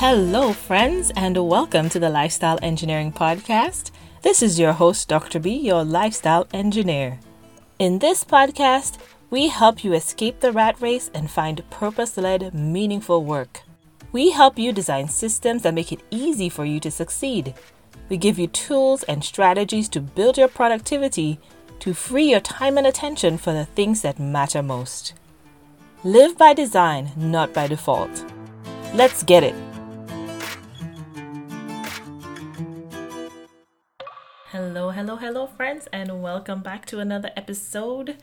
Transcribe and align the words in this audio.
Hello, 0.00 0.52
friends, 0.52 1.10
and 1.16 1.48
welcome 1.48 1.88
to 1.88 1.98
the 1.98 2.10
Lifestyle 2.10 2.58
Engineering 2.60 3.10
Podcast. 3.10 3.92
This 4.20 4.42
is 4.42 4.58
your 4.58 4.74
host, 4.74 5.08
Dr. 5.08 5.38
B, 5.38 5.56
your 5.56 5.84
lifestyle 5.84 6.46
engineer. 6.52 7.18
In 7.78 7.98
this 7.98 8.22
podcast, 8.22 8.98
we 9.30 9.48
help 9.48 9.82
you 9.82 9.94
escape 9.94 10.40
the 10.40 10.52
rat 10.52 10.78
race 10.82 11.10
and 11.14 11.30
find 11.30 11.68
purpose 11.70 12.18
led, 12.18 12.52
meaningful 12.52 13.24
work. 13.24 13.62
We 14.12 14.32
help 14.32 14.58
you 14.58 14.70
design 14.70 15.08
systems 15.08 15.62
that 15.62 15.72
make 15.72 15.92
it 15.92 16.02
easy 16.10 16.50
for 16.50 16.66
you 16.66 16.78
to 16.80 16.90
succeed. 16.90 17.54
We 18.10 18.18
give 18.18 18.38
you 18.38 18.48
tools 18.48 19.02
and 19.04 19.24
strategies 19.24 19.88
to 19.88 20.02
build 20.02 20.36
your 20.36 20.48
productivity 20.48 21.40
to 21.78 21.94
free 21.94 22.32
your 22.32 22.40
time 22.40 22.76
and 22.76 22.86
attention 22.86 23.38
for 23.38 23.54
the 23.54 23.64
things 23.64 24.02
that 24.02 24.18
matter 24.18 24.62
most. 24.62 25.14
Live 26.04 26.36
by 26.36 26.52
design, 26.52 27.12
not 27.16 27.54
by 27.54 27.66
default. 27.66 28.26
Let's 28.92 29.22
get 29.22 29.42
it. 29.42 29.54
Hello, 34.96 35.16
hello, 35.16 35.46
friends, 35.46 35.86
and 35.92 36.22
welcome 36.22 36.62
back 36.62 36.86
to 36.86 37.00
another 37.00 37.30
episode. 37.36 38.16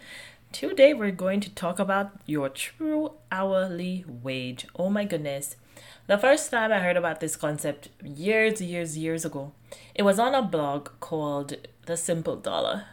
Today, 0.51 0.91
we're 0.91 1.11
going 1.11 1.39
to 1.41 1.51
talk 1.51 1.77
about 1.77 2.13
your 2.25 2.49
true 2.49 3.11
hourly 3.31 4.03
wage. 4.07 4.65
Oh 4.75 4.89
my 4.89 5.05
goodness. 5.05 5.55
The 6.07 6.17
first 6.17 6.49
time 6.49 6.71
I 6.71 6.79
heard 6.79 6.97
about 6.97 7.19
this 7.19 7.35
concept 7.35 7.89
years, 8.03 8.59
years, 8.59 8.97
years 8.97 9.23
ago, 9.23 9.51
it 9.93 10.01
was 10.01 10.17
on 10.17 10.33
a 10.33 10.41
blog 10.41 10.89
called 10.99 11.57
The 11.85 11.95
Simple 11.95 12.37
Dollar. 12.37 12.85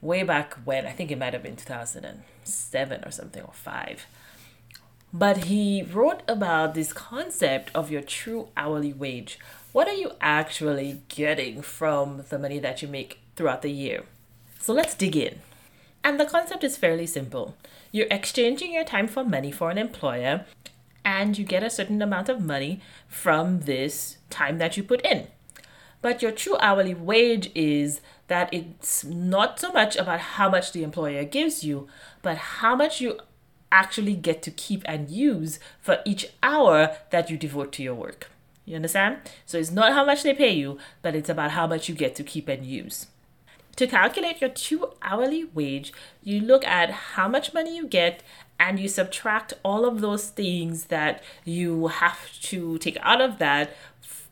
Way 0.00 0.22
back 0.22 0.54
when, 0.64 0.86
I 0.86 0.92
think 0.92 1.10
it 1.10 1.18
might 1.18 1.34
have 1.34 1.42
been 1.42 1.56
2007 1.56 3.04
or 3.04 3.10
something, 3.10 3.42
or 3.42 3.52
5. 3.52 4.06
But 5.12 5.44
he 5.44 5.82
wrote 5.82 6.22
about 6.28 6.74
this 6.74 6.92
concept 6.92 7.70
of 7.74 7.90
your 7.90 8.02
true 8.02 8.48
hourly 8.56 8.92
wage. 8.92 9.38
What 9.72 9.88
are 9.88 9.94
you 9.94 10.12
actually 10.20 11.02
getting 11.08 11.62
from 11.62 12.24
the 12.28 12.38
money 12.38 12.58
that 12.60 12.80
you 12.80 12.88
make 12.88 13.20
throughout 13.34 13.62
the 13.62 13.72
year? 13.72 14.04
So 14.60 14.72
let's 14.72 14.94
dig 14.94 15.16
in. 15.16 15.40
And 16.04 16.18
the 16.18 16.26
concept 16.26 16.64
is 16.64 16.76
fairly 16.76 17.06
simple. 17.06 17.56
You're 17.92 18.06
exchanging 18.10 18.72
your 18.72 18.84
time 18.84 19.08
for 19.08 19.24
money 19.24 19.50
for 19.50 19.70
an 19.70 19.78
employer, 19.78 20.46
and 21.04 21.36
you 21.36 21.44
get 21.44 21.62
a 21.62 21.70
certain 21.70 22.00
amount 22.02 22.28
of 22.28 22.44
money 22.44 22.80
from 23.08 23.60
this 23.60 24.18
time 24.30 24.58
that 24.58 24.76
you 24.76 24.82
put 24.82 25.04
in. 25.04 25.26
But 26.02 26.22
your 26.22 26.32
true 26.32 26.56
hourly 26.60 26.94
wage 26.94 27.50
is 27.54 28.00
that 28.28 28.52
it's 28.54 29.04
not 29.04 29.60
so 29.60 29.72
much 29.72 29.96
about 29.96 30.20
how 30.20 30.48
much 30.48 30.72
the 30.72 30.82
employer 30.82 31.24
gives 31.24 31.64
you, 31.64 31.88
but 32.22 32.36
how 32.36 32.74
much 32.74 33.00
you 33.00 33.18
actually 33.72 34.14
get 34.14 34.42
to 34.42 34.50
keep 34.50 34.82
and 34.84 35.10
use 35.10 35.58
for 35.80 35.98
each 36.04 36.26
hour 36.42 36.96
that 37.10 37.30
you 37.30 37.36
devote 37.36 37.72
to 37.72 37.82
your 37.82 37.94
work. 37.94 38.30
You 38.64 38.76
understand? 38.76 39.18
So 39.46 39.58
it's 39.58 39.70
not 39.70 39.92
how 39.92 40.04
much 40.04 40.22
they 40.22 40.34
pay 40.34 40.52
you, 40.52 40.78
but 41.02 41.14
it's 41.14 41.28
about 41.28 41.52
how 41.52 41.66
much 41.66 41.88
you 41.88 41.94
get 41.94 42.14
to 42.16 42.22
keep 42.22 42.48
and 42.48 42.64
use. 42.64 43.06
To 43.76 43.86
calculate 43.86 44.40
your 44.40 44.50
two 44.50 44.92
hourly 45.02 45.44
wage, 45.44 45.92
you 46.22 46.40
look 46.40 46.64
at 46.64 46.90
how 46.90 47.28
much 47.28 47.54
money 47.54 47.76
you 47.76 47.86
get 47.86 48.22
and 48.58 48.78
you 48.78 48.88
subtract 48.88 49.54
all 49.64 49.86
of 49.86 50.00
those 50.00 50.28
things 50.28 50.84
that 50.84 51.22
you 51.44 51.86
have 51.86 52.40
to 52.42 52.76
take 52.78 52.98
out 53.00 53.20
of 53.20 53.38
that 53.38 53.74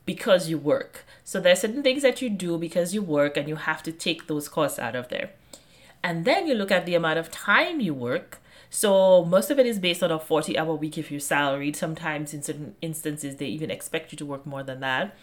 because 0.05 0.49
you 0.49 0.57
work. 0.57 1.03
So 1.23 1.39
there's 1.39 1.61
certain 1.61 1.83
things 1.83 2.03
that 2.03 2.21
you 2.21 2.29
do 2.29 2.57
because 2.57 2.93
you 2.93 3.01
work 3.01 3.37
and 3.37 3.47
you 3.47 3.55
have 3.55 3.81
to 3.83 3.91
take 3.91 4.27
those 4.27 4.47
costs 4.47 4.79
out 4.79 4.95
of 4.95 5.09
there. 5.09 5.31
And 6.03 6.25
then 6.25 6.47
you 6.47 6.53
look 6.53 6.71
at 6.71 6.85
the 6.85 6.95
amount 6.95 7.19
of 7.19 7.29
time 7.29 7.79
you 7.79 7.93
work 7.93 8.39
so 8.69 9.25
most 9.25 9.49
of 9.49 9.57
it 9.57 9.65
is 9.65 9.79
based 9.79 10.03
on 10.03 10.11
a 10.11 10.19
40 10.19 10.57
hour 10.57 10.75
week 10.75 10.97
if 10.97 11.09
you're 11.09 11.19
salaried. 11.19 11.75
Sometimes 11.75 12.33
in 12.33 12.43
certain 12.43 12.75
instances, 12.81 13.37
they 13.37 13.47
even 13.47 13.71
expect 13.71 14.11
you 14.11 14.17
to 14.19 14.25
work 14.25 14.45
more 14.45 14.63
than 14.63 14.79
that. 14.81 15.15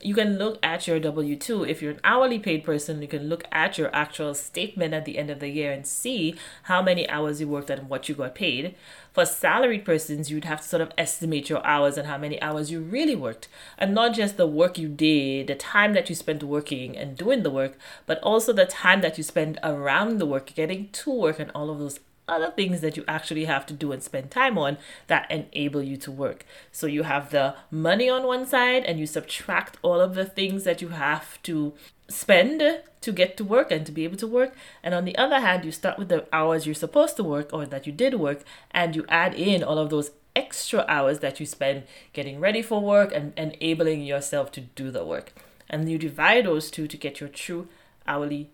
You 0.00 0.14
can 0.14 0.36
look 0.38 0.58
at 0.62 0.86
your 0.86 1.00
W 1.00 1.36
2. 1.36 1.64
If 1.64 1.80
you're 1.80 1.92
an 1.92 2.00
hourly 2.04 2.38
paid 2.38 2.64
person, 2.64 3.00
you 3.00 3.08
can 3.08 3.28
look 3.28 3.44
at 3.50 3.78
your 3.78 3.94
actual 3.94 4.34
statement 4.34 4.92
at 4.92 5.04
the 5.04 5.16
end 5.16 5.30
of 5.30 5.40
the 5.40 5.48
year 5.48 5.72
and 5.72 5.86
see 5.86 6.34
how 6.64 6.82
many 6.82 7.08
hours 7.08 7.40
you 7.40 7.48
worked 7.48 7.70
and 7.70 7.88
what 7.88 8.08
you 8.08 8.14
got 8.14 8.34
paid. 8.34 8.74
For 9.12 9.24
salaried 9.24 9.84
persons, 9.84 10.30
you'd 10.30 10.44
have 10.44 10.60
to 10.60 10.68
sort 10.68 10.82
of 10.82 10.92
estimate 10.98 11.48
your 11.48 11.64
hours 11.64 11.96
and 11.96 12.06
how 12.06 12.18
many 12.18 12.40
hours 12.42 12.70
you 12.70 12.80
really 12.80 13.16
worked. 13.16 13.48
And 13.78 13.94
not 13.94 14.14
just 14.14 14.36
the 14.36 14.46
work 14.46 14.76
you 14.76 14.88
did, 14.88 15.46
the 15.46 15.54
time 15.54 15.94
that 15.94 16.08
you 16.08 16.14
spent 16.14 16.42
working 16.42 16.96
and 16.96 17.16
doing 17.16 17.42
the 17.42 17.50
work, 17.50 17.78
but 18.06 18.18
also 18.22 18.52
the 18.52 18.66
time 18.66 19.00
that 19.00 19.16
you 19.16 19.24
spend 19.24 19.58
around 19.62 20.18
the 20.18 20.26
work, 20.26 20.54
getting 20.54 20.90
to 20.90 21.12
work, 21.12 21.38
and 21.38 21.50
all 21.54 21.70
of 21.70 21.78
those 21.78 22.00
other 22.26 22.50
things 22.50 22.80
that 22.80 22.96
you 22.96 23.04
actually 23.06 23.44
have 23.44 23.66
to 23.66 23.74
do 23.74 23.92
and 23.92 24.02
spend 24.02 24.30
time 24.30 24.56
on 24.56 24.78
that 25.06 25.30
enable 25.30 25.82
you 25.82 25.96
to 25.98 26.10
work. 26.10 26.44
So 26.72 26.86
you 26.86 27.02
have 27.02 27.30
the 27.30 27.54
money 27.70 28.08
on 28.08 28.26
one 28.26 28.46
side 28.46 28.84
and 28.84 28.98
you 28.98 29.06
subtract 29.06 29.78
all 29.82 30.00
of 30.00 30.14
the 30.14 30.24
things 30.24 30.64
that 30.64 30.80
you 30.80 30.88
have 30.88 31.42
to 31.42 31.74
spend 32.08 32.82
to 33.00 33.12
get 33.12 33.36
to 33.36 33.44
work 33.44 33.70
and 33.70 33.84
to 33.84 33.92
be 33.92 34.04
able 34.04 34.16
to 34.16 34.26
work. 34.26 34.54
And 34.82 34.94
on 34.94 35.04
the 35.04 35.16
other 35.16 35.40
hand, 35.40 35.64
you 35.64 35.72
start 35.72 35.98
with 35.98 36.08
the 36.08 36.26
hours 36.32 36.66
you're 36.66 36.74
supposed 36.74 37.16
to 37.16 37.24
work 37.24 37.52
or 37.52 37.66
that 37.66 37.86
you 37.86 37.92
did 37.92 38.14
work 38.14 38.42
and 38.70 38.96
you 38.96 39.04
add 39.08 39.34
in 39.34 39.62
all 39.62 39.78
of 39.78 39.90
those 39.90 40.10
extra 40.34 40.84
hours 40.88 41.20
that 41.20 41.38
you 41.38 41.46
spend 41.46 41.84
getting 42.12 42.40
ready 42.40 42.62
for 42.62 42.80
work 42.80 43.12
and 43.14 43.32
enabling 43.36 44.02
yourself 44.02 44.50
to 44.52 44.62
do 44.62 44.90
the 44.90 45.04
work. 45.04 45.32
And 45.68 45.90
you 45.90 45.98
divide 45.98 46.46
those 46.46 46.70
two 46.70 46.86
to 46.88 46.96
get 46.96 47.20
your 47.20 47.28
true 47.28 47.68
hourly 48.06 48.50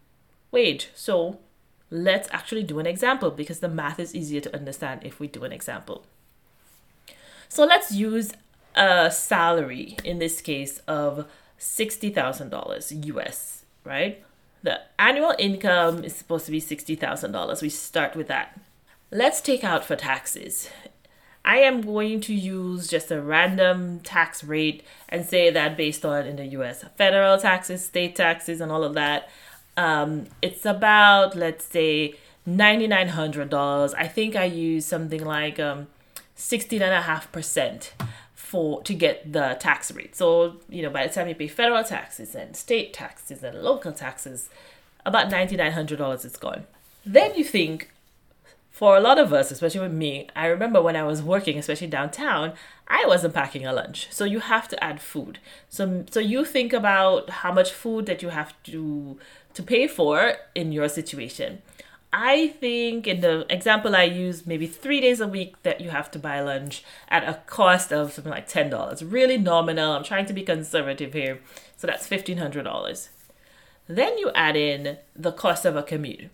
wage. 0.51 0.91
So 0.95 1.39
let's 1.91 2.29
actually 2.33 2.63
do 2.63 2.79
an 2.79 2.87
example 2.87 3.31
because 3.31 3.61
the 3.61 3.69
math 3.69 3.99
is 3.99 4.15
easier 4.15 4.41
to 4.41 4.55
understand 4.55 5.01
if 5.05 5.19
we 5.21 5.27
do 5.27 5.45
an 5.45 5.53
example. 5.53 6.05
So 7.49 7.65
let's 7.65 7.93
use 7.93 8.33
a 8.77 9.11
salary 9.11 9.97
in 10.05 10.19
this 10.19 10.41
case 10.41 10.79
of 10.87 11.27
$60,000 11.59 13.07
US, 13.07 13.65
right? 13.85 14.23
The 14.63 14.81
annual 14.99 15.35
income 15.39 16.05
is 16.05 16.15
supposed 16.15 16.47
to 16.47 16.53
be 16.53 16.61
$60,000. 16.61 17.63
We 17.63 17.69
start 17.69 18.15
with 18.15 18.29
that. 18.29 18.61
Let's 19.11 19.41
take 19.41 19.65
out 19.65 19.85
for 19.85 19.97
taxes. 19.97 20.71
I 21.45 21.59
am 21.59 21.81
going 21.81 22.21
to 22.23 22.35
use 22.35 22.87
just 22.87 23.11
a 23.11 23.21
random 23.21 24.01
tax 24.01 24.45
rate 24.45 24.85
and 25.09 25.25
say 25.25 25.51
that 25.51 25.77
based 25.77 26.05
on 26.05 26.27
in 26.27 26.37
the 26.37 26.47
US 26.47 26.85
federal 26.97 27.39
taxes, 27.39 27.85
state 27.85 28.15
taxes, 28.15 28.61
and 28.61 28.71
all 28.71 28.85
of 28.85 28.95
that, 28.95 29.29
um, 29.81 30.27
it's 30.43 30.65
about 30.67 31.35
let's 31.45 31.65
say 31.65 32.15
ninety 32.45 32.87
nine 32.87 33.09
hundred 33.09 33.49
dollars. 33.51 33.95
I 33.95 34.07
think 34.17 34.37
I 34.37 34.45
use 34.45 34.85
something 34.85 35.25
like 35.25 35.59
um, 35.59 35.87
sixteen 36.35 36.83
and 36.83 36.93
a 36.93 37.03
half 37.03 37.33
percent 37.33 37.95
for 38.35 38.83
to 38.83 38.95
get 38.95 39.33
the 39.33 39.57
tax 39.59 39.91
rate. 39.93 40.15
So 40.15 40.57
you 40.69 40.83
know 40.83 40.91
by 40.91 41.07
the 41.07 41.13
time 41.15 41.29
you 41.29 41.35
pay 41.35 41.49
federal 41.49 41.85
taxes 41.85 42.35
and 42.35 42.55
state 42.55 42.93
taxes 42.93 43.43
and 43.43 43.63
local 43.63 43.93
taxes, 43.93 44.51
about 45.07 45.31
ninety 45.31 45.57
nine 45.57 45.73
hundred 45.73 45.99
dollars 45.99 46.25
is 46.25 46.37
gone. 46.37 46.65
Then 47.07 47.35
you 47.35 47.45
think, 47.45 47.91
for 48.71 48.91
a 48.97 49.01
lot 49.01 49.19
of 49.19 49.33
us, 49.33 49.51
especially 49.51 49.81
with 49.81 49.93
me, 50.05 50.29
I 50.37 50.47
remember 50.47 50.83
when 50.83 50.97
I 50.97 51.05
was 51.05 51.23
working, 51.23 51.57
especially 51.57 51.87
downtown, 51.87 52.53
I 52.87 53.05
wasn't 53.07 53.33
packing 53.33 53.65
a 53.65 53.73
lunch. 53.73 54.09
So 54.11 54.25
you 54.25 54.41
have 54.41 54.69
to 54.69 54.85
add 54.85 55.01
food. 55.01 55.39
So 55.71 56.05
so 56.11 56.21
you 56.21 56.45
think 56.45 56.75
about 56.75 57.31
how 57.41 57.53
much 57.53 57.71
food 57.73 58.05
that 58.07 58.21
you 58.23 58.29
have 58.41 58.53
to 58.65 59.19
to 59.55 59.63
pay 59.63 59.87
for 59.87 60.35
in 60.55 60.73
your 60.73 60.89
situation. 60.89 61.63
I 62.13 62.49
think 62.49 63.07
in 63.07 63.21
the 63.21 63.47
example 63.49 63.95
I 63.95 64.03
use, 64.03 64.45
maybe 64.45 64.67
three 64.67 65.01
days 65.01 65.21
a 65.21 65.29
week 65.29 65.63
that 65.63 65.81
you 65.81 65.91
have 65.91 66.11
to 66.11 66.19
buy 66.19 66.41
lunch 66.41 66.83
at 67.09 67.23
a 67.23 67.41
cost 67.47 67.93
of 67.93 68.13
something 68.13 68.33
like 68.33 68.49
ten 68.49 68.69
dollars. 68.69 69.05
Really 69.05 69.39
nominal. 69.39 69.93
I'm 69.93 70.03
trying 70.03 70.27
to 70.27 70.33
be 70.33 70.43
conservative 70.43 71.13
here, 71.13 71.41
so 71.77 71.87
that's 71.87 72.09
fifteen 72.09 72.39
hundred 72.39 72.65
dollars. 72.65 73.11
Then 73.87 74.19
you 74.19 74.31
add 74.35 74.57
in 74.57 74.99
the 75.15 75.33
cost 75.33 75.65
of 75.65 75.77
a 75.77 75.85
commute. 75.85 76.31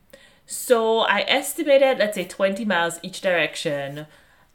So 0.46 1.00
I 1.00 1.24
estimated, 1.28 1.98
let's 1.98 2.14
say, 2.14 2.24
twenty 2.24 2.64
miles 2.64 2.98
each 3.02 3.20
direction, 3.20 4.06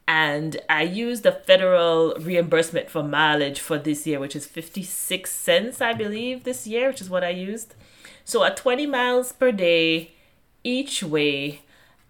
and 0.07 0.57
I 0.69 0.81
used 0.81 1.22
the 1.22 1.34
federal 1.34 2.16
reimbursement 2.19 2.90
for 2.90 3.04
mileage 3.04 3.60
for 3.60 3.78
this 3.78 4.07
year, 4.07 4.19
which 4.19 4.36
is 4.36 4.48
fifty 4.48 4.81
six 4.81 5.31
cents, 5.31 5.81
I 5.81 5.94
believe, 5.94 6.46
this 6.46 6.66
year, 6.66 6.88
which 6.88 7.02
is 7.02 7.12
what 7.12 7.24
I 7.24 7.30
used. 7.30 7.75
So 8.25 8.44
at 8.44 8.57
20 8.57 8.85
miles 8.85 9.31
per 9.31 9.51
day 9.51 10.12
each 10.63 11.03
way 11.03 11.62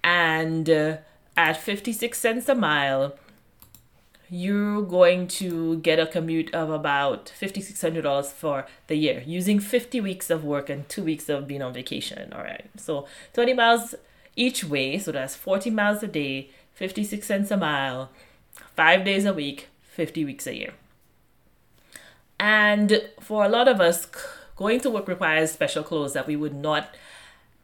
and 0.04 0.70
uh, 0.70 0.98
at 1.38 1.58
56 1.58 2.18
cents 2.18 2.50
a 2.50 2.56
mile, 2.56 3.16
you're 4.30 4.82
going 4.82 5.28
to 5.28 5.78
get 5.78 6.00
a 6.00 6.08
commute 6.08 6.54
of 6.54 6.70
about 6.70 7.32
$5,600 7.40 8.28
for 8.28 8.66
the 8.88 8.96
year 8.96 9.24
using 9.26 9.60
50 9.60 10.00
weeks 10.00 10.30
of 10.30 10.46
work 10.46 10.70
and 10.70 10.88
two 10.88 11.04
weeks 11.04 11.28
of 11.28 11.48
being 11.48 11.62
on 11.62 11.74
vacation. 11.74 12.32
All 12.34 12.42
right. 12.42 12.70
So 12.78 13.06
20 13.34 13.54
miles 13.54 13.96
each 14.36 14.64
way. 14.64 14.98
So 14.98 15.12
that's 15.12 15.36
40 15.36 15.70
miles 15.72 16.02
a 16.04 16.08
day, 16.08 16.50
56 16.74 17.28
cents 17.28 17.52
a 17.52 17.58
mile, 17.58 18.10
five 18.76 19.04
days 19.04 19.26
a 19.26 19.34
week, 19.34 19.68
50 19.82 20.24
weeks 20.26 20.48
a 20.48 20.56
year. 20.56 20.74
And 22.40 23.02
for 23.20 23.44
a 23.44 23.50
lot 23.50 23.68
of 23.68 23.80
us, 23.80 24.08
Going 24.62 24.80
to 24.82 24.92
work 24.92 25.08
requires 25.08 25.52
special 25.52 25.82
clothes 25.82 26.14
that 26.14 26.28
we 26.28 26.36
would 26.36 26.54
not 26.54 26.94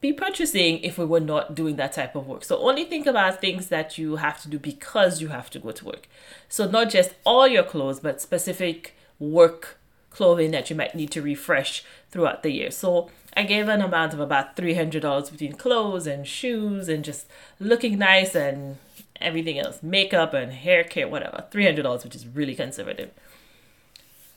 be 0.01 0.11
purchasing 0.11 0.79
if 0.79 0.97
we 0.97 1.05
were 1.05 1.19
not 1.19 1.53
doing 1.53 1.75
that 1.75 1.93
type 1.93 2.15
of 2.15 2.25
work. 2.25 2.43
So 2.43 2.57
only 2.57 2.85
think 2.85 3.05
about 3.05 3.39
things 3.39 3.67
that 3.67 3.99
you 3.99 4.15
have 4.15 4.41
to 4.41 4.49
do 4.49 4.57
because 4.57 5.21
you 5.21 5.27
have 5.27 5.51
to 5.51 5.59
go 5.59 5.71
to 5.71 5.85
work. 5.85 6.07
So 6.49 6.67
not 6.67 6.89
just 6.89 7.13
all 7.23 7.47
your 7.47 7.61
clothes, 7.61 7.99
but 7.99 8.19
specific 8.19 8.95
work 9.19 9.77
clothing 10.09 10.49
that 10.49 10.71
you 10.71 10.75
might 10.75 10.95
need 10.95 11.11
to 11.11 11.21
refresh 11.21 11.83
throughout 12.09 12.41
the 12.41 12.49
year. 12.49 12.71
So 12.71 13.11
I 13.35 13.43
gave 13.43 13.67
an 13.67 13.81
amount 13.81 14.15
of 14.15 14.19
about 14.19 14.57
$300 14.57 15.31
between 15.31 15.53
clothes 15.53 16.07
and 16.07 16.27
shoes 16.27 16.89
and 16.89 17.05
just 17.05 17.27
looking 17.59 17.99
nice 17.99 18.33
and 18.33 18.77
everything 19.21 19.59
else 19.59 19.83
makeup 19.83 20.33
and 20.33 20.51
hair 20.51 20.83
care, 20.83 21.07
whatever. 21.07 21.45
$300, 21.51 22.03
which 22.03 22.15
is 22.15 22.25
really 22.25 22.55
conservative. 22.55 23.11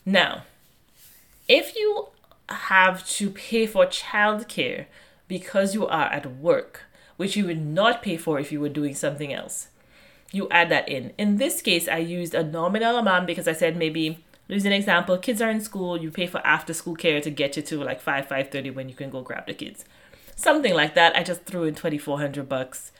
Now, 0.05 0.43
if 1.47 1.75
you 1.75 2.09
have 2.49 3.07
to 3.17 3.29
pay 3.29 3.65
for 3.65 3.85
childcare 3.85 4.85
because 5.27 5.73
you 5.73 5.87
are 5.87 6.05
at 6.05 6.37
work, 6.37 6.83
which 7.17 7.35
you 7.35 7.45
would 7.45 7.65
not 7.65 8.03
pay 8.03 8.17
for 8.17 8.39
if 8.39 8.51
you 8.51 8.59
were 8.59 8.69
doing 8.69 8.95
something 8.95 9.31
else, 9.31 9.67
you 10.31 10.47
add 10.49 10.69
that 10.69 10.89
in. 10.89 11.13
In 11.17 11.37
this 11.37 11.61
case, 11.61 11.87
I 11.87 11.97
used 11.97 12.33
a 12.33 12.43
nominal 12.43 12.97
amount 12.97 13.27
because 13.27 13.47
I 13.47 13.53
said 13.53 13.77
maybe 13.77 14.23
Use 14.51 14.65
an 14.65 14.73
example, 14.73 15.17
kids 15.17 15.41
are 15.41 15.49
in 15.49 15.61
school, 15.61 15.97
you 15.97 16.11
pay 16.11 16.27
for 16.27 16.45
after 16.45 16.73
school 16.73 16.95
care 16.95 17.21
to 17.21 17.29
get 17.29 17.55
you 17.55 17.61
to 17.63 17.81
like 17.81 18.01
5, 18.01 18.27
5.30 18.27 18.75
when 18.75 18.89
you 18.89 18.95
can 18.95 19.09
go 19.09 19.21
grab 19.21 19.47
the 19.47 19.53
kids. 19.53 19.85
Something 20.35 20.73
like 20.73 20.93
that. 20.95 21.15
I 21.15 21.23
just 21.23 21.45
threw 21.45 21.63
in 21.63 21.73
2400 21.73 22.49
bucks, 22.49 22.91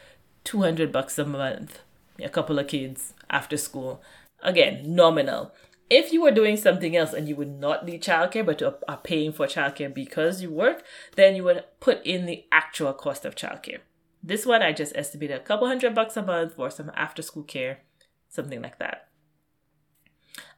200 0.45 0.93
bucks 0.93 1.19
a 1.19 1.25
month, 1.25 1.79
a 2.23 2.29
couple 2.29 2.57
of 2.57 2.67
kids 2.67 3.13
after 3.29 3.57
school. 3.57 4.01
Again, 4.41 4.95
nominal. 4.95 5.51
If 5.93 6.13
you 6.13 6.21
were 6.21 6.31
doing 6.31 6.55
something 6.55 6.95
else 6.95 7.11
and 7.11 7.27
you 7.27 7.35
would 7.35 7.59
not 7.59 7.85
need 7.85 8.01
childcare 8.01 8.45
but 8.45 8.61
are 8.63 8.97
paying 9.03 9.33
for 9.33 9.45
childcare 9.45 9.93
because 9.93 10.41
you 10.41 10.49
work, 10.49 10.85
then 11.17 11.35
you 11.35 11.43
would 11.43 11.65
put 11.81 12.01
in 12.05 12.25
the 12.25 12.45
actual 12.49 12.93
cost 12.93 13.25
of 13.25 13.35
childcare. 13.35 13.79
This 14.23 14.45
one 14.45 14.61
I 14.61 14.71
just 14.71 14.95
estimated 14.95 15.35
a 15.35 15.43
couple 15.43 15.67
hundred 15.67 15.93
bucks 15.93 16.15
a 16.15 16.21
month 16.21 16.55
for 16.55 16.69
some 16.69 16.93
after 16.95 17.21
school 17.21 17.43
care, 17.43 17.81
something 18.29 18.61
like 18.61 18.79
that. 18.79 19.09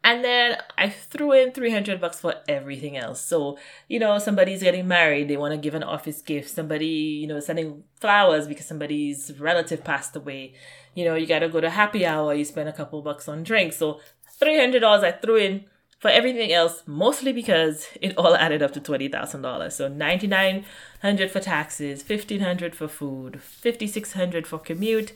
And 0.04 0.24
then 0.24 0.58
I 0.78 0.90
threw 0.90 1.32
in 1.32 1.52
300 1.52 2.00
bucks 2.00 2.20
for 2.20 2.36
everything 2.48 2.96
else. 2.96 3.26
So, 3.26 3.58
you 3.88 3.98
know, 3.98 4.20
somebody's 4.20 4.62
getting 4.62 4.88
married, 4.88 5.30
they 5.30 5.38
want 5.38 5.54
to 5.54 5.58
give 5.58 5.74
an 5.74 5.82
office 5.82 6.22
gift. 6.22 6.50
Somebody, 6.50 6.86
you 6.86 7.26
know, 7.26 7.40
sending 7.40 7.86
flowers 8.00 8.46
because 8.46 8.68
somebody's 8.68 9.40
relative 9.40 9.84
passed 9.84 10.16
away. 10.16 10.54
You 10.94 11.06
know, 11.06 11.16
you 11.16 11.26
got 11.26 11.40
to 11.40 11.50
go 11.50 11.62
to 11.62 11.70
happy 11.70 12.06
hour, 12.06 12.36
you 12.36 12.46
spend 12.46 12.70
a 12.70 12.74
couple 12.74 13.02
bucks 13.02 13.28
on 13.28 13.44
drinks. 13.44 13.78
So, 13.78 14.02
$300 14.42 15.04
I 15.04 15.12
threw 15.12 15.38
in 15.38 15.66
for 16.00 16.10
everything 16.10 16.52
else, 16.52 16.84
mostly 16.86 17.32
because 17.32 17.88
it 18.02 18.18
all 18.18 18.36
added 18.36 18.62
up 18.62 18.74
to 18.74 18.82
$20,000. 18.82 19.72
So, 19.72 19.88
9900 19.88 21.32
for 21.32 21.40
taxes, 21.40 22.04
1500 22.08 22.76
for 22.76 22.88
food, 22.88 23.42
5600 23.42 24.46
for 24.46 24.60
commute, 24.60 25.14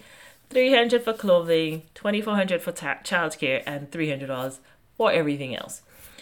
300 0.49 1.03
for 1.03 1.13
clothing, 1.13 1.83
2400 1.93 2.61
for 2.61 2.71
ta- 2.71 2.99
childcare, 3.03 3.63
and 3.65 3.91
$300 3.91 4.59
for 4.95 5.11
everything 5.11 5.55
else. 5.55 5.81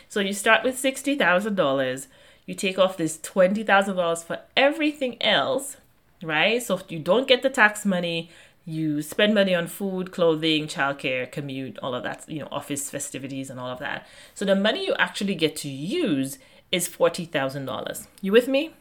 So 0.09 0.19
you 0.19 0.33
start 0.33 0.63
with 0.63 0.81
$60,000, 0.81 2.07
you 2.45 2.55
take 2.55 2.79
off 2.79 2.97
this 2.97 3.17
$20,000 3.17 4.23
for 4.23 4.39
everything 4.55 5.21
else, 5.21 5.77
right? 6.23 6.61
So 6.61 6.75
if 6.75 6.91
you 6.91 6.99
don't 6.99 7.27
get 7.27 7.41
the 7.41 7.49
tax 7.49 7.85
money, 7.85 8.29
you 8.65 9.01
spend 9.03 9.35
money 9.35 9.53
on 9.53 9.67
food, 9.67 10.11
clothing, 10.11 10.65
childcare, 10.65 11.31
commute, 11.31 11.77
all 11.79 11.93
of 11.93 12.03
that, 12.03 12.27
you 12.27 12.39
know, 12.39 12.47
office 12.51 12.89
festivities 12.89 13.49
and 13.51 13.59
all 13.59 13.69
of 13.69 13.79
that. 13.79 14.07
So 14.33 14.43
the 14.43 14.55
money 14.55 14.85
you 14.85 14.95
actually 14.97 15.35
get 15.35 15.55
to 15.57 15.69
use 15.69 16.39
is 16.71 16.89
$40,000. 16.89 18.07
You 18.21 18.31
with 18.31 18.47
me? 18.47 18.71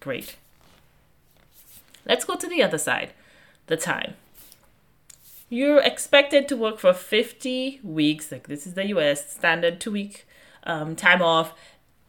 Great. 0.00 0.36
Let's 2.04 2.26
go 2.26 2.36
to 2.36 2.46
the 2.46 2.62
other 2.62 2.78
side, 2.78 3.12
the 3.68 3.76
time. 3.76 4.14
You're 5.48 5.80
expected 5.80 6.46
to 6.48 6.56
work 6.56 6.78
for 6.78 6.92
50 6.92 7.80
weeks, 7.82 8.30
like 8.30 8.48
this 8.48 8.66
is 8.66 8.74
the 8.74 8.86
US 8.88 9.30
standard 9.30 9.80
two 9.80 9.92
week 9.92 10.26
um, 10.64 10.94
time 10.94 11.22
off. 11.22 11.54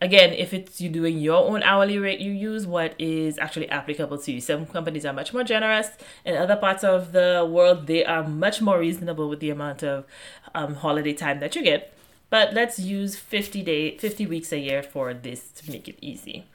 Again, 0.02 0.34
if 0.34 0.54
it's 0.54 0.82
you 0.82 0.90
doing 0.90 1.20
your 1.20 1.48
own 1.48 1.64
hourly 1.64 1.98
rate, 1.98 2.20
you 2.20 2.32
use 2.32 2.68
what 2.68 2.94
is 3.00 3.38
actually 3.38 3.70
applicable 3.70 4.18
to 4.18 4.34
you. 4.34 4.42
Some 4.42 4.66
companies 4.66 5.06
are 5.06 5.14
much 5.14 5.34
more 5.34 5.46
generous. 5.46 5.90
In 6.26 6.36
other 6.36 6.58
parts 6.58 6.84
of 6.84 7.14
the 7.14 7.48
world, 7.50 7.88
they 7.88 8.04
are 8.04 8.28
much 8.28 8.62
more 8.62 8.80
reasonable 8.80 9.30
with 9.30 9.40
the 9.40 9.50
amount 9.50 9.82
of 9.82 10.06
um, 10.54 10.76
holiday 10.76 11.14
time 11.14 11.40
that 11.40 11.56
you 11.56 11.64
get. 11.64 11.94
But 12.30 12.54
let's 12.54 12.80
use 12.80 13.16
50 13.16 13.62
day 13.62 13.98
50 13.98 14.26
weeks 14.26 14.52
a 14.52 14.58
year 14.58 14.84
for 14.84 15.14
this 15.14 15.52
to 15.52 15.72
make 15.72 15.88
it 15.88 15.98
easy. 16.02 16.46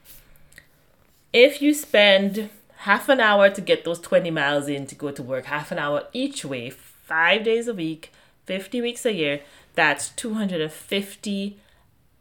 If 1.32 1.62
you 1.62 1.72
spend 1.72 2.50
half 2.78 3.08
an 3.08 3.20
hour 3.20 3.48
to 3.50 3.60
get 3.60 3.84
those 3.84 4.00
20 4.00 4.30
miles 4.30 4.68
in 4.68 4.86
to 4.86 4.94
go 4.94 5.10
to 5.10 5.22
work, 5.22 5.46
half 5.46 5.72
an 5.72 5.78
hour 5.78 6.04
each 6.12 6.44
way, 6.44 6.70
five 6.70 7.44
days 7.44 7.66
a 7.68 7.74
week, 7.74 8.12
50 8.48 8.80
weeks 8.80 9.04
a 9.04 9.12
year. 9.12 9.40
That's 9.74 10.08
250 10.10 11.58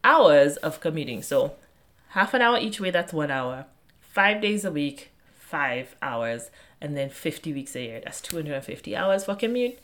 hours 0.04 0.58
of 0.58 0.80
commuting. 0.80 1.22
So 1.22 1.56
half 2.10 2.34
an 2.34 2.42
hour 2.42 2.58
each 2.58 2.80
way, 2.80 2.92
that's 2.92 3.14
one 3.14 3.32
hour. 3.32 3.66
Five 4.02 4.42
days 4.42 4.66
a 4.66 4.72
week, 4.72 5.12
five 5.38 5.96
hours. 6.02 6.50
And 6.80 6.96
then 6.96 7.10
50 7.10 7.54
weeks 7.54 7.76
a 7.76 7.82
year, 7.82 8.02
that's 8.04 8.22
250 8.22 8.96
hours 8.96 9.26
for 9.26 9.36
commute. 9.36 9.80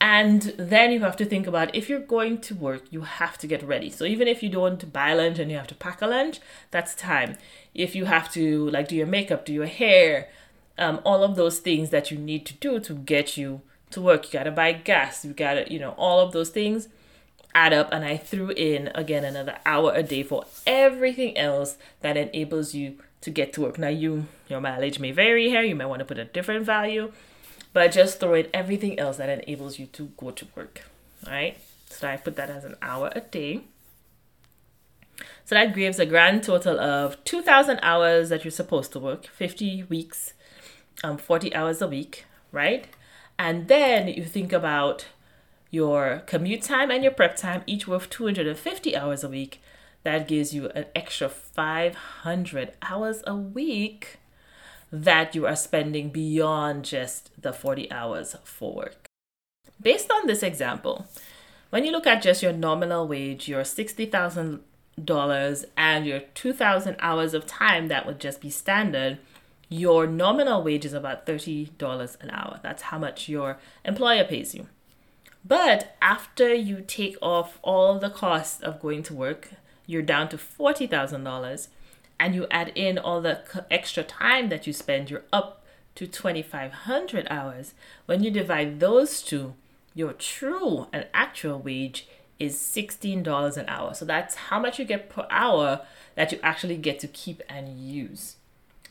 And 0.00 0.42
then 0.56 0.92
you 0.92 1.00
have 1.00 1.16
to 1.16 1.24
think 1.24 1.46
about 1.46 1.74
if 1.74 1.88
you're 1.88 1.98
going 1.98 2.40
to 2.42 2.54
work, 2.54 2.84
you 2.90 3.00
have 3.00 3.36
to 3.38 3.46
get 3.46 3.62
ready. 3.64 3.90
So 3.90 4.04
even 4.04 4.28
if 4.28 4.42
you 4.42 4.48
don't 4.48 4.92
buy 4.92 5.12
lunch 5.14 5.38
and 5.38 5.50
you 5.50 5.56
have 5.56 5.66
to 5.68 5.74
pack 5.74 6.00
a 6.02 6.06
lunch, 6.06 6.38
that's 6.70 6.94
time. 6.94 7.36
If 7.74 7.96
you 7.96 8.04
have 8.04 8.30
to 8.34 8.70
like 8.70 8.88
do 8.88 8.96
your 8.96 9.08
makeup, 9.08 9.44
do 9.44 9.52
your 9.52 9.66
hair, 9.66 10.28
um, 10.78 11.00
all 11.04 11.24
of 11.24 11.34
those 11.34 11.58
things 11.58 11.90
that 11.90 12.12
you 12.12 12.18
need 12.18 12.46
to 12.46 12.54
do 12.54 12.78
to 12.78 12.94
get 12.94 13.36
you 13.36 13.62
to 13.90 14.00
work, 14.00 14.26
you 14.26 14.38
gotta 14.38 14.52
buy 14.52 14.72
gas, 14.72 15.24
you 15.24 15.32
gotta, 15.32 15.70
you 15.72 15.80
know, 15.80 15.92
all 15.92 16.20
of 16.20 16.32
those 16.32 16.50
things 16.50 16.88
add 17.54 17.72
up. 17.72 17.88
And 17.92 18.04
I 18.04 18.16
threw 18.16 18.50
in 18.50 18.90
again 18.94 19.24
another 19.24 19.58
hour 19.66 19.92
a 19.94 20.02
day 20.02 20.22
for 20.22 20.44
everything 20.66 21.36
else 21.36 21.76
that 22.00 22.16
enables 22.16 22.74
you 22.74 22.98
to 23.20 23.30
get 23.30 23.52
to 23.54 23.62
work. 23.62 23.78
Now 23.78 23.88
you 23.88 24.26
your 24.48 24.60
mileage 24.60 24.98
may 24.98 25.12
vary 25.12 25.48
here, 25.48 25.62
you 25.62 25.74
might 25.74 25.86
want 25.86 26.00
to 26.00 26.04
put 26.04 26.18
a 26.18 26.24
different 26.24 26.64
value 26.64 27.12
but 27.72 27.92
just 27.92 28.20
throw 28.20 28.34
in 28.34 28.48
everything 28.52 28.98
else 28.98 29.18
that 29.18 29.28
enables 29.28 29.78
you 29.78 29.86
to 29.86 30.10
go 30.16 30.30
to 30.30 30.46
work. 30.56 30.82
All 31.26 31.32
right. 31.32 31.56
So 31.86 32.08
I 32.08 32.16
put 32.16 32.36
that 32.36 32.50
as 32.50 32.64
an 32.64 32.76
hour 32.82 33.10
a 33.14 33.20
day. 33.20 33.62
So 35.44 35.54
that 35.54 35.74
gives 35.74 35.98
a 35.98 36.06
grand 36.06 36.42
total 36.42 36.78
of 36.78 37.22
2,000 37.24 37.78
hours 37.82 38.28
that 38.28 38.44
you're 38.44 38.50
supposed 38.50 38.92
to 38.92 38.98
work, 38.98 39.26
50 39.26 39.84
weeks, 39.84 40.34
um, 41.02 41.16
40 41.16 41.54
hours 41.54 41.80
a 41.80 41.88
week, 41.88 42.26
right? 42.52 42.86
And 43.38 43.68
then 43.68 44.08
you 44.08 44.24
think 44.24 44.52
about 44.52 45.06
your 45.70 46.22
commute 46.26 46.62
time 46.62 46.90
and 46.90 47.02
your 47.02 47.12
prep 47.12 47.36
time, 47.36 47.62
each 47.66 47.86
worth 47.86 48.10
250 48.10 48.96
hours 48.96 49.24
a 49.24 49.28
week. 49.28 49.60
That 50.04 50.28
gives 50.28 50.54
you 50.54 50.68
an 50.70 50.86
extra 50.94 51.28
500 51.28 52.72
hours 52.82 53.22
a 53.26 53.34
week 53.34 54.18
that 54.90 55.34
you 55.34 55.46
are 55.46 55.56
spending 55.56 56.10
beyond 56.10 56.84
just 56.84 57.30
the 57.40 57.52
40 57.52 57.90
hours 57.90 58.36
for 58.44 58.72
work. 58.72 59.06
Based 59.80 60.10
on 60.10 60.26
this 60.26 60.42
example, 60.42 61.06
when 61.70 61.84
you 61.84 61.92
look 61.92 62.06
at 62.06 62.22
just 62.22 62.42
your 62.42 62.52
nominal 62.52 63.06
wage, 63.06 63.48
your 63.48 63.62
$60,000 63.62 65.64
and 65.76 66.06
your 66.06 66.20
2,000 66.20 66.96
hours 66.98 67.34
of 67.34 67.46
time 67.46 67.88
that 67.88 68.06
would 68.06 68.18
just 68.18 68.40
be 68.40 68.50
standard, 68.50 69.18
your 69.68 70.06
nominal 70.06 70.62
wage 70.62 70.86
is 70.86 70.94
about 70.94 71.26
$30 71.26 72.22
an 72.22 72.30
hour. 72.30 72.58
That's 72.62 72.82
how 72.82 72.98
much 72.98 73.28
your 73.28 73.58
employer 73.84 74.24
pays 74.24 74.54
you. 74.54 74.68
But 75.44 75.96
after 76.02 76.52
you 76.52 76.82
take 76.86 77.16
off 77.22 77.58
all 77.62 77.98
the 77.98 78.10
costs 78.10 78.60
of 78.60 78.80
going 78.80 79.02
to 79.04 79.14
work, 79.14 79.50
you're 79.86 80.02
down 80.02 80.28
to 80.30 80.36
$40,000 80.36 81.68
and 82.20 82.34
you 82.34 82.46
add 82.50 82.72
in 82.74 82.98
all 82.98 83.20
the 83.20 83.42
extra 83.70 84.02
time 84.02 84.48
that 84.48 84.66
you 84.66 84.72
spend, 84.72 85.10
you're 85.10 85.24
up 85.32 85.64
to 85.94 86.06
2,500 86.06 87.26
hours. 87.30 87.74
When 88.06 88.22
you 88.22 88.30
divide 88.30 88.80
those 88.80 89.22
two, 89.22 89.54
your 89.94 90.12
true 90.12 90.86
and 90.92 91.06
actual 91.14 91.58
wage 91.58 92.06
is 92.38 92.56
$16 92.56 93.56
an 93.56 93.64
hour. 93.68 93.94
So 93.94 94.04
that's 94.04 94.34
how 94.34 94.60
much 94.60 94.78
you 94.78 94.84
get 94.84 95.08
per 95.08 95.26
hour 95.30 95.80
that 96.14 96.30
you 96.32 96.38
actually 96.42 96.76
get 96.76 96.98
to 97.00 97.08
keep 97.08 97.42
and 97.48 97.80
use. 97.80 98.36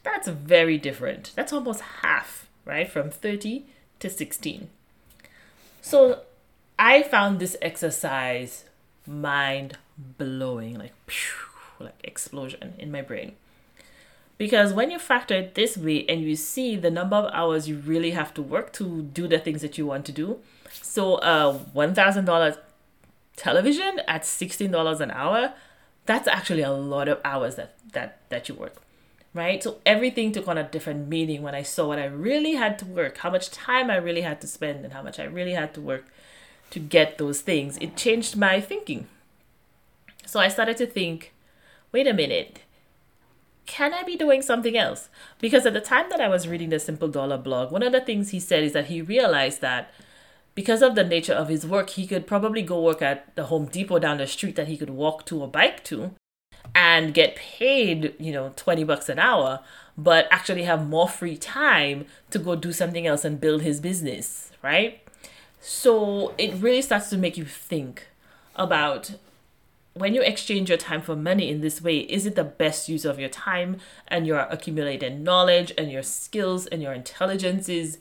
That's 0.04 0.28
very 0.28 0.78
different. 0.78 1.32
That's 1.36 1.54
almost 1.54 1.82
half, 2.02 2.50
right? 2.66 2.90
From 2.90 3.10
30 3.10 3.66
to 4.00 4.10
16. 4.10 4.70
So 5.82 6.22
I 6.80 7.04
found 7.04 7.40
this 7.40 7.56
exercise 7.62 8.66
mind 9.06 9.78
blowing. 9.98 10.78
Like, 10.78 10.94
phew, 11.08 11.86
like 11.86 11.96
explosion 12.04 12.74
in 12.78 12.92
my 12.92 13.02
brain. 13.02 13.36
Because 14.38 14.72
when 14.72 14.92
you 14.92 15.00
factor 15.00 15.34
it 15.36 15.56
this 15.56 15.78
way 15.78 16.06
and 16.08 16.22
you 16.22 16.36
see 16.36 16.76
the 16.76 16.92
number 16.92 17.16
of 17.16 17.34
hours 17.34 17.68
you 17.68 17.78
really 17.78 18.12
have 18.12 18.34
to 18.36 18.42
work 18.42 18.72
to 18.74 19.02
do 19.02 19.28
the 19.28 19.40
things 19.40 19.62
that 19.64 19.80
you 19.80 19.88
want 19.88 20.06
to 20.06 20.12
do, 20.12 20.40
so 20.72 21.16
uh, 21.16 21.60
a 21.74 21.78
$1,000 21.78 22.58
television 23.36 24.02
at 24.08 24.22
$16 24.22 25.00
an 25.00 25.12
hour, 25.12 25.54
that's 26.06 26.28
actually 26.28 26.62
a 26.62 26.72
lot 26.72 27.08
of 27.08 27.20
hours 27.26 27.56
that, 27.56 27.76
that, 27.94 28.20
that 28.30 28.48
you 28.48 28.54
work, 28.54 28.76
right? 29.34 29.64
So 29.64 29.80
everything 29.88 30.32
took 30.32 30.48
on 30.48 30.58
a 30.58 30.64
different 30.64 31.08
meaning 31.08 31.42
when 31.42 31.56
I 31.56 31.64
saw 31.64 31.88
what 31.88 31.98
I 31.98 32.06
really 32.06 32.54
had 32.54 32.78
to 32.80 32.86
work, 32.86 33.18
how 33.18 33.32
much 33.32 33.50
time 33.50 33.90
I 33.90 33.96
really 33.96 34.22
had 34.22 34.40
to 34.42 34.48
spend, 34.48 34.84
and 34.84 34.94
how 34.94 35.02
much 35.02 35.20
I 35.20 35.24
really 35.24 35.54
had 35.54 35.74
to 35.74 35.82
work 35.82 36.06
to 36.72 36.80
get 36.80 37.18
those 37.18 37.42
things. 37.42 37.78
It 37.78 37.96
changed 37.96 38.36
my 38.36 38.62
thinking 38.62 39.08
So 40.26 40.40
I 40.40 40.50
started 40.50 40.78
to 40.78 40.86
think, 40.88 41.34
wait 41.92 42.08
a 42.08 42.14
minute, 42.14 42.62
can 43.66 43.94
I 43.94 44.04
be 44.04 44.16
doing 44.16 44.42
something 44.42 44.78
else? 44.78 45.10
Because 45.40 45.66
at 45.66 45.74
the 45.74 45.82
time 45.82 46.08
that 46.10 46.22
I 46.22 46.28
was 46.28 46.48
reading 46.48 46.70
the 46.70 46.80
Simple 46.80 47.08
Dollar 47.08 47.38
blog, 47.38 47.72
one 47.72 47.84
of 47.84 47.92
the 47.92 48.02
things 48.02 48.30
he 48.30 48.40
said 48.40 48.64
is 48.64 48.74
that 48.74 48.88
he 48.88 49.02
realized 49.02 49.62
that 49.62 49.92
because 50.56 50.82
of 50.82 50.96
the 50.96 51.04
nature 51.04 51.34
of 51.34 51.50
his 51.50 51.66
work, 51.68 51.92
he 51.92 52.08
could 52.08 52.26
probably 52.28 52.62
go 52.62 52.82
work 52.82 53.02
at 53.02 53.36
the 53.36 53.46
Home 53.46 53.66
Depot 53.68 54.00
down 54.00 54.18
the 54.18 54.28
street 54.28 54.56
that 54.56 54.68
he 54.68 54.78
could 54.78 54.90
walk 54.90 55.26
to 55.28 55.42
or 55.42 55.48
bike 55.48 55.84
to 55.86 56.12
and 56.76 57.14
get 57.14 57.36
paid, 57.36 58.16
you 58.20 58.32
know, 58.32 58.54
20 58.56 58.84
bucks 58.84 59.10
an 59.10 59.20
hour, 59.20 59.60
but 59.98 60.28
actually 60.32 60.64
have 60.64 60.88
more 60.88 61.08
free 61.08 61.38
time 61.38 62.06
to 62.32 62.40
go 62.40 62.56
do 62.56 62.72
something 62.74 63.06
else 63.08 63.24
and 63.24 63.40
build 63.40 63.62
his 63.62 63.80
business, 63.80 64.52
right? 64.64 65.02
So 65.70 66.34
it 66.38 66.54
really 66.54 66.82
starts 66.82 67.10
to 67.10 67.18
make 67.18 67.36
you 67.36 67.44
think 67.44 68.08
about 68.56 69.16
when 69.94 70.14
you 70.14 70.22
exchange 70.22 70.70
your 70.70 70.78
time 70.78 71.02
for 71.02 71.14
money 71.14 71.50
in 71.50 71.60
this 71.60 71.82
way, 71.82 71.98
is 71.98 72.26
it 72.26 72.38
the 72.38 72.46
best 72.46 72.88
use 72.88 73.04
of 73.04 73.20
your 73.20 73.28
time 73.28 73.82
and 74.08 74.26
your 74.26 74.40
accumulated 74.40 75.20
knowledge 75.20 75.74
and 75.78 75.92
your 75.92 76.04
skills 76.04 76.68
and 76.68 76.82
your 76.82 76.94
intelligences? 76.94 77.98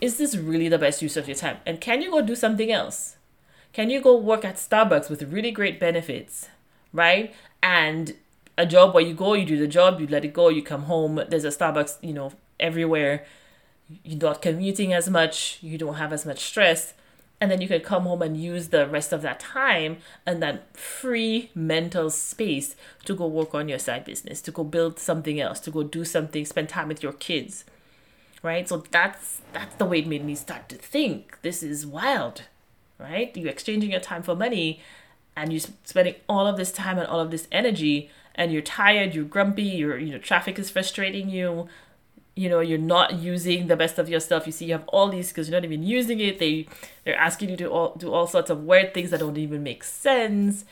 Is 0.00 0.18
this 0.18 0.36
really 0.36 0.68
the 0.68 0.76
best 0.76 1.02
use 1.02 1.16
of 1.16 1.28
your 1.28 1.36
time? 1.36 1.58
And 1.64 1.80
can 1.80 2.02
you 2.02 2.10
go 2.10 2.20
do 2.20 2.34
something 2.34 2.72
else? 2.72 3.14
Can 3.72 3.88
you 3.88 4.00
go 4.00 4.16
work 4.16 4.44
at 4.44 4.56
Starbucks 4.56 5.08
with 5.08 5.22
really 5.32 5.52
great 5.52 5.78
benefits, 5.78 6.48
right? 6.92 7.32
And 7.62 8.16
a 8.58 8.66
job 8.66 8.92
where 8.92 9.04
you 9.04 9.14
go, 9.14 9.34
you 9.34 9.46
do 9.46 9.56
the 9.56 9.68
job, 9.68 10.00
you 10.00 10.08
let 10.08 10.24
it 10.24 10.32
go, 10.32 10.48
you 10.48 10.64
come 10.64 10.82
home, 10.82 11.22
there's 11.28 11.44
a 11.44 11.50
Starbucks, 11.50 11.98
you 12.02 12.12
know, 12.12 12.32
everywhere. 12.58 13.24
You're 14.04 14.18
not 14.18 14.42
commuting 14.42 14.92
as 14.92 15.08
much, 15.08 15.58
you 15.60 15.78
don't 15.78 15.94
have 15.94 16.12
as 16.12 16.24
much 16.24 16.40
stress 16.40 16.94
and 17.42 17.50
then 17.50 17.62
you 17.62 17.68
can 17.68 17.80
come 17.80 18.02
home 18.02 18.20
and 18.20 18.36
use 18.36 18.68
the 18.68 18.86
rest 18.86 19.14
of 19.14 19.22
that 19.22 19.40
time 19.40 19.96
and 20.26 20.42
that 20.42 20.76
free 20.76 21.50
mental 21.54 22.10
space 22.10 22.76
to 23.06 23.14
go 23.14 23.26
work 23.26 23.54
on 23.54 23.66
your 23.66 23.78
side 23.78 24.04
business 24.04 24.42
to 24.42 24.50
go 24.50 24.62
build 24.62 24.98
something 24.98 25.40
else 25.40 25.58
to 25.58 25.70
go 25.70 25.82
do 25.82 26.04
something 26.04 26.44
spend 26.44 26.68
time 26.68 26.88
with 26.88 27.02
your 27.02 27.14
kids 27.14 27.64
right? 28.42 28.68
So 28.68 28.84
that's 28.90 29.40
that's 29.52 29.74
the 29.76 29.84
way 29.84 30.00
it 30.00 30.06
made 30.06 30.24
me 30.24 30.34
start 30.34 30.68
to 30.70 30.76
think. 30.76 31.38
This 31.42 31.62
is 31.62 31.86
wild 31.86 32.42
right? 32.98 33.34
You're 33.36 33.50
exchanging 33.50 33.92
your 33.92 34.00
time 34.00 34.22
for 34.22 34.36
money 34.36 34.80
and 35.36 35.52
you're 35.52 35.62
spending 35.84 36.16
all 36.28 36.46
of 36.46 36.56
this 36.56 36.72
time 36.72 36.98
and 36.98 37.06
all 37.06 37.20
of 37.20 37.30
this 37.30 37.48
energy 37.50 38.10
and 38.34 38.52
you're 38.52 38.62
tired 38.62 39.14
you're 39.14 39.24
grumpy 39.24 39.62
you're 39.62 39.98
you 39.98 40.12
know 40.12 40.18
traffic 40.18 40.58
is 40.58 40.70
frustrating 40.70 41.28
you 41.30 41.68
you 42.40 42.48
know 42.48 42.60
you're 42.60 42.78
not 42.96 43.08
using 43.14 43.66
the 43.66 43.76
best 43.76 43.98
of 43.98 44.08
your 44.08 44.20
stuff. 44.20 44.46
You 44.46 44.52
see 44.52 44.66
you 44.66 44.72
have 44.72 44.88
all 44.88 45.08
these 45.08 45.28
skills 45.28 45.48
you're 45.48 45.60
not 45.60 45.64
even 45.64 45.82
using 45.82 46.20
it. 46.20 46.38
They 46.38 46.66
they're 47.04 47.16
asking 47.16 47.50
you 47.50 47.56
to 47.58 47.66
all, 47.66 47.94
do 47.96 48.12
all 48.12 48.26
sorts 48.26 48.50
of 48.50 48.64
weird 48.64 48.94
things 48.94 49.10
that 49.10 49.20
don't 49.20 49.36
even 49.36 49.62
make 49.62 49.84
sense 49.84 50.64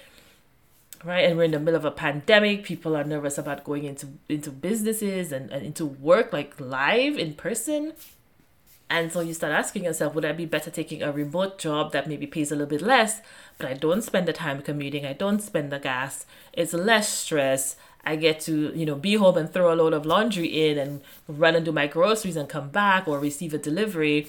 right? 1.05 1.25
And 1.25 1.37
we're 1.37 1.45
in 1.45 1.53
the 1.53 1.61
middle 1.61 1.77
of 1.77 1.85
a 1.85 1.93
pandemic. 1.93 2.65
People 2.65 2.97
are 2.97 3.05
nervous 3.05 3.39
about 3.39 3.65
going 3.65 3.85
into 3.85 4.09
into 4.29 4.51
businesses 4.51 5.31
and, 5.33 5.51
and 5.51 5.65
into 5.65 5.87
work 5.87 6.33
like 6.33 6.59
live 6.59 7.17
in 7.19 7.35
person. 7.35 7.93
And 8.91 9.13
so 9.13 9.21
you 9.21 9.35
start 9.35 9.53
asking 9.53 9.85
yourself 9.85 10.15
would 10.15 10.25
i 10.25 10.33
be 10.33 10.47
better 10.47 10.71
taking 10.71 11.03
a 11.03 11.13
remote 11.13 11.59
job 11.59 11.93
that 11.93 12.09
maybe 12.09 12.27
pays 12.27 12.51
a 12.51 12.55
little 12.55 12.71
bit 12.71 12.81
less 12.81 13.21
but 13.59 13.67
i 13.67 13.75
don't 13.75 14.01
spend 14.01 14.27
the 14.27 14.33
time 14.33 14.63
commuting 14.63 15.05
i 15.05 15.13
don't 15.13 15.43
spend 15.43 15.71
the 15.71 15.79
gas 15.79 16.25
it's 16.55 16.73
less 16.73 17.07
stress 17.07 17.77
I 18.09 18.17
get 18.17 18.41
to, 18.49 18.73
you 18.75 18.87
know, 18.87 18.95
be 18.95 19.17
home 19.17 19.37
and 19.37 19.53
throw 19.53 19.71
a 19.71 19.77
load 19.77 19.93
of 19.93 20.07
laundry 20.07 20.47
in 20.47 20.79
and 20.79 21.03
run 21.29 21.55
and 21.55 21.63
do 21.63 21.73
my 21.73 21.87
groceries 21.87 22.37
and 22.37 22.49
come 22.49 22.71
back 22.71 23.07
or 23.07 23.19
receive 23.19 23.53
a 23.53 23.59
delivery, 23.59 24.29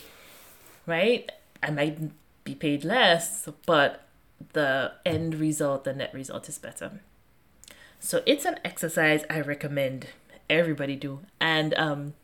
right? 0.85 1.31
I 1.63 1.71
might 1.71 1.97
be 2.43 2.55
paid 2.55 2.83
less, 2.83 3.47
but 3.65 4.03
the 4.51 4.91
end 5.05 5.35
result, 5.35 5.85
the 5.85 5.93
net 5.93 6.13
result 6.13 6.49
is 6.49 6.57
better. 6.57 6.99
So 8.01 8.21
it's 8.25 8.43
an 8.43 8.59
exercise 8.65 9.23
I 9.29 9.39
recommend 9.39 10.07
everybody 10.49 10.97
do. 10.97 11.21
And 11.39 11.73
um, 11.75 12.15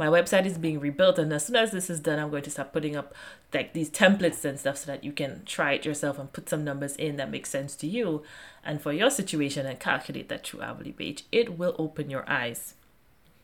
my 0.00 0.06
website 0.06 0.46
is 0.46 0.58
being 0.58 0.80
rebuilt 0.80 1.18
and 1.18 1.32
as 1.32 1.46
soon 1.46 1.56
as 1.56 1.70
this 1.70 1.90
is 1.90 2.00
done 2.00 2.18
i'm 2.18 2.30
going 2.30 2.42
to 2.42 2.50
start 2.50 2.72
putting 2.72 2.96
up 2.96 3.14
like 3.52 3.72
these 3.72 3.90
templates 3.90 4.44
and 4.44 4.58
stuff 4.58 4.78
so 4.78 4.86
that 4.86 5.04
you 5.04 5.12
can 5.12 5.42
try 5.44 5.72
it 5.72 5.84
yourself 5.84 6.18
and 6.18 6.32
put 6.32 6.48
some 6.48 6.64
numbers 6.64 6.96
in 6.96 7.16
that 7.16 7.30
make 7.30 7.46
sense 7.46 7.74
to 7.76 7.86
you. 7.86 8.22
And 8.64 8.80
for 8.80 8.92
your 8.92 9.10
situation 9.10 9.66
and 9.66 9.80
calculate 9.80 10.28
that 10.28 10.44
true 10.44 10.62
hourly 10.62 10.94
wage 10.98 11.24
it 11.32 11.58
will 11.58 11.74
open 11.78 12.10
your 12.10 12.28
eyes 12.28 12.74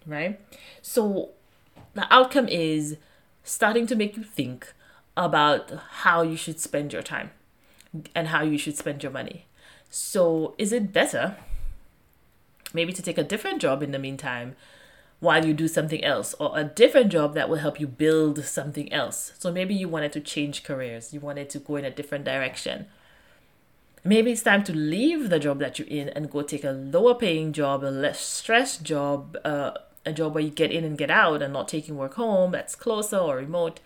right? 0.07 0.41
So 0.83 1.31
the 1.95 2.13
outcome 2.15 2.49
is 2.49 2.97
starting 3.43 3.87
to 3.89 3.97
make 3.97 4.17
you 4.17 4.23
think 4.23 4.73
about 5.17 5.73
how 6.03 6.23
you 6.23 6.37
should 6.37 6.61
spend 6.61 6.93
your 6.93 7.03
time 7.03 7.31
and 8.15 8.29
how 8.29 8.43
you 8.43 8.59
should 8.59 8.77
spend 8.77 9.03
your 9.03 9.11
money. 9.11 9.47
So 9.91 10.55
is 10.59 10.73
it 10.73 10.93
better 10.93 11.37
maybe 12.73 12.93
to 12.93 13.03
take 13.03 13.19
a 13.19 13.25
different 13.25 13.61
job 13.61 13.83
in 13.83 13.91
the 13.91 13.99
meantime 13.99 14.55
while 15.20 15.44
you 15.44 15.54
do 15.54 15.66
something 15.66 16.04
else 16.04 16.35
or 16.35 16.58
a 16.58 16.64
different 16.64 17.11
job 17.11 17.35
that 17.35 17.49
will 17.49 17.56
help 17.56 17.80
you 17.80 17.87
build 17.87 18.44
something 18.44 18.92
else. 18.92 19.32
So 19.38 19.50
maybe 19.50 19.75
you 19.75 19.88
wanted 19.88 20.12
to 20.12 20.20
change 20.20 20.62
careers, 20.62 21.12
you 21.12 21.20
wanted 21.20 21.49
to 21.50 21.58
go 21.58 21.76
in 21.76 21.85
a 21.85 21.90
different 21.90 22.25
direction. 22.25 22.87
Maybe 24.04 24.30
it's 24.30 24.42
time 24.42 24.62
to 24.64 24.73
leave 24.73 25.30
the 25.30 25.40
job 25.40 25.58
that 25.58 25.78
you're 25.78 25.88
in 25.88 26.11
and 26.11 26.30
go 26.30 26.42
take 26.42 26.64
a 26.64 26.70
lower 26.70 27.14
paying 27.14 27.52
job, 27.52 27.82
a 27.82 27.87
less 27.87 28.20
stress 28.20 28.76
job, 28.76 29.37
uh, 29.44 29.73
a 30.04 30.12
job 30.12 30.35
where 30.35 30.44
you 30.44 30.50
get 30.50 30.70
in 30.70 30.85
and 30.85 30.96
get 30.96 31.11
out 31.11 31.42
and 31.42 31.52
not 31.52 31.66
taking 31.66 31.96
work 31.96 32.14
home 32.14 32.52
that's 32.52 32.76
closer 32.76 33.18
or 33.18 33.37
remote, 33.37 33.80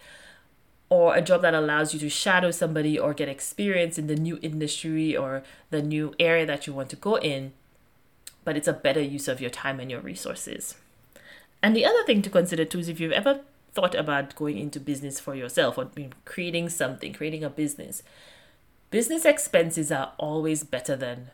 or 0.90 1.14
a 1.14 1.22
job 1.22 1.40
that 1.40 1.54
allows 1.54 1.94
you 1.94 2.00
to 2.00 2.10
shadow 2.10 2.50
somebody 2.50 2.99
or 2.99 3.14
get 3.14 3.28
experience 3.28 3.96
in 3.96 4.08
the 4.08 4.16
new 4.16 4.38
industry 4.42 5.16
or 5.16 5.42
the 5.70 5.80
new 5.80 6.12
area 6.18 6.44
that 6.44 6.66
you 6.66 6.75
want 6.75 6.90
to 6.90 6.96
go 6.96 7.16
in. 7.16 7.52
But 8.44 8.56
it's 8.56 8.68
a 8.68 8.75
better 8.75 9.00
use 9.00 9.28
of 9.28 9.40
your 9.40 9.50
time 9.50 9.80
and 9.80 9.90
your 9.90 10.00
resources. 10.00 10.75
And 11.62 11.76
the 11.76 11.85
other 11.85 12.02
thing 12.05 12.23
to 12.23 12.31
consider 12.31 12.64
too 12.64 12.79
is 12.79 12.88
if 12.88 13.00
you've 13.00 13.12
ever 13.12 13.40
thought 13.73 13.95
about 13.95 14.35
going 14.35 14.59
into 14.59 14.81
business 14.81 15.21
for 15.21 15.35
yourself 15.35 15.79
or 15.79 15.90
creating 16.25 16.69
something, 16.71 17.12
creating 17.12 17.45
a 17.45 17.50
business, 17.50 18.02
business 18.90 19.25
expenses 19.25 19.93
are 19.93 20.12
always 20.19 20.64
better 20.64 20.97
than 20.97 21.31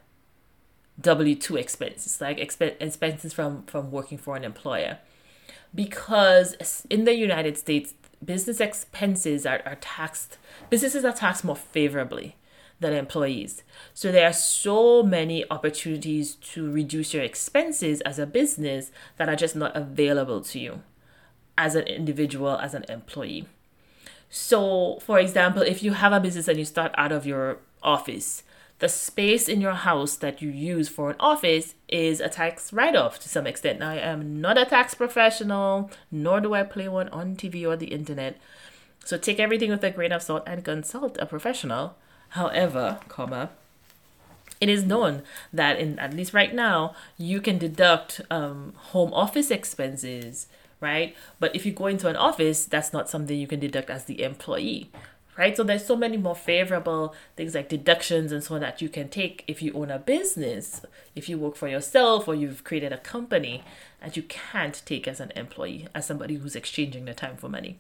W 1.01 1.35
two 1.35 1.57
expenses, 1.57 2.21
like 2.21 2.39
exp- 2.39 2.77
expenses 2.81 3.33
from 3.33 3.65
from 3.65 3.91
working 3.91 4.19
for 4.19 4.35
an 4.35 4.45
employer, 4.45 4.99
because 5.75 6.87
in 6.89 7.05
the 7.05 7.15
United 7.15 7.59
States, 7.59 7.93
business 8.25 8.61
expenses 8.61 9.45
are, 9.45 9.61
are 9.67 9.77
taxed. 9.77 10.39
Businesses 10.71 11.05
are 11.05 11.13
taxed 11.13 11.45
more 11.45 11.57
favorably 11.57 12.35
than 12.81 12.93
employees. 12.93 13.63
So 13.95 14.13
there 14.13 14.29
are 14.29 14.33
so 14.33 15.03
many 15.03 15.49
opportunities 15.51 16.35
to 16.35 16.71
reduce 16.71 17.15
your 17.15 17.23
expenses 17.23 18.01
as 18.03 18.19
a 18.19 18.27
business 18.27 18.91
that 19.17 19.29
are 19.29 19.37
just 19.37 19.57
not 19.57 19.75
available 19.77 20.43
to 20.43 20.59
you 20.59 20.83
as 21.57 21.75
an 21.75 21.85
individual, 21.85 22.57
as 22.59 22.75
an 22.75 22.85
employee. 22.89 23.47
So, 24.29 24.99
for 25.03 25.19
example, 25.19 25.63
if 25.63 25.83
you 25.83 25.93
have 25.93 26.13
a 26.13 26.21
business 26.21 26.49
and 26.49 26.59
you 26.59 26.65
start 26.65 26.93
out 26.97 27.13
of 27.13 27.27
your 27.27 27.59
office, 27.83 28.43
the 28.79 28.89
space 28.89 29.49
in 29.49 29.61
your 29.61 29.73
house 29.73 30.17
that 30.17 30.43
you 30.43 30.51
use 30.51 30.89
for 30.89 31.11
an 31.11 31.17
office 31.19 31.75
is 31.89 32.21
a 32.21 32.29
tax 32.29 32.73
write 32.73 32.95
off 32.95 33.19
to 33.21 33.29
some 33.29 33.47
extent. 33.47 33.79
Now, 33.79 33.91
I 33.91 33.97
am 33.97 34.41
not 34.41 34.59
a 34.59 34.67
tax 34.67 34.93
professional, 34.95 35.91
nor 36.11 36.41
do 36.41 36.53
I 36.53 36.65
play 36.65 36.89
one 36.89 37.09
on 37.09 37.37
TV 37.37 37.67
or 37.67 37.77
the 37.77 37.87
internet. 37.87 38.37
So, 39.05 39.17
take 39.17 39.41
everything 39.41 39.71
with 39.71 39.85
a 39.85 39.91
grain 39.91 40.13
of 40.13 40.23
salt 40.23 40.43
and 40.47 40.65
consult 40.65 41.17
a 41.19 41.25
professional 41.25 41.97
However, 42.31 43.01
comma, 43.09 43.51
it 44.61 44.69
is 44.69 44.85
known 44.85 45.23
that 45.53 45.79
in 45.79 45.99
at 45.99 46.15
least 46.15 46.33
right 46.33 46.55
now 46.55 46.95
you 47.19 47.41
can 47.41 47.59
deduct 47.59 48.21
um, 48.31 48.73
home 48.77 49.13
office 49.13 49.51
expenses 49.51 50.47
right? 50.79 51.17
But 51.41 51.57
if 51.57 51.65
you 51.65 51.73
go 51.73 51.87
into 51.87 52.09
an 52.09 52.17
office 52.17 52.65
that's 52.65 52.93
not 52.93 53.09
something 53.09 53.39
you 53.39 53.47
can 53.47 53.61
deduct 53.61 53.91
as 53.91 54.05
the 54.05 54.23
employee 54.23 54.91
right? 55.37 55.55
So 55.57 55.63
there's 55.63 55.85
so 55.85 55.97
many 55.97 56.17
more 56.17 56.35
favorable 56.35 57.15
things 57.37 57.55
like 57.55 57.69
deductions 57.69 58.33
and 58.33 58.43
so 58.43 58.55
on 58.55 58.63
that 58.63 58.81
you 58.81 58.89
can 58.89 59.09
take 59.09 59.45
if 59.47 59.63
you 59.63 59.73
own 59.75 59.91
a 59.91 59.99
business 59.99 60.83
if 61.15 61.29
you 61.29 61.39
work 61.39 61.57
for 61.57 61.69
yourself 61.69 62.29
or 62.29 62.35
you've 62.35 62.65
created 62.65 62.93
a 62.93 62.99
company 62.99 63.63
that 64.01 64.17
you 64.17 64.23
can't 64.23 64.83
take 64.85 65.07
as 65.07 65.21
an 65.21 65.33
employee 65.37 65.89
as 65.95 66.07
somebody 66.07 66.37
who's 66.37 66.57
exchanging 66.57 67.05
the 67.05 67.15
time 67.15 67.37
for 67.37 67.49
money 67.49 67.79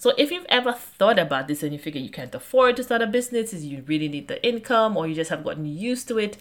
so 0.00 0.14
if 0.16 0.30
you've 0.30 0.46
ever 0.48 0.72
thought 0.72 1.18
about 1.18 1.48
this 1.48 1.64
and 1.64 1.72
you 1.72 1.78
figure 1.80 2.00
you 2.00 2.08
can't 2.08 2.32
afford 2.32 2.76
to 2.76 2.84
start 2.84 3.02
a 3.02 3.06
business, 3.08 3.52
you 3.52 3.82
really 3.88 4.06
need 4.06 4.28
the 4.28 4.40
income 4.46 4.96
or 4.96 5.08
you 5.08 5.14
just 5.16 5.30
have 5.30 5.42
gotten 5.42 5.66
used 5.66 6.06
to 6.06 6.18
it, 6.18 6.36